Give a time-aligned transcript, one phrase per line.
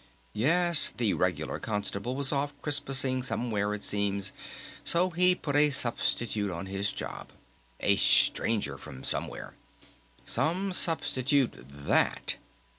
[0.33, 4.31] "Yes, the regular constable was off Christmasing somewhere it seems,
[4.83, 7.29] so he put a substitute on his job,
[7.81, 9.53] a stranger from somewhere.
[10.25, 12.37] Some substitute that!